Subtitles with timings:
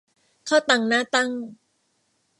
[0.47, 1.29] ข้าวตังหน้าตั้ง